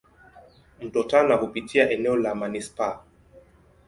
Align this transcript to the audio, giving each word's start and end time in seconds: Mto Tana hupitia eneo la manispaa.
Mto 0.81 1.03
Tana 1.03 1.35
hupitia 1.35 1.89
eneo 1.89 2.15
la 2.17 2.35
manispaa. 2.35 3.01